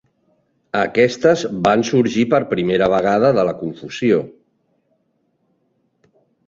[0.83, 4.21] Aquestes van sorgir per primera vegada de la confusió.